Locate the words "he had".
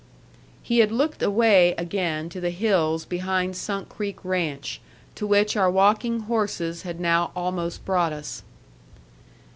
0.63-0.91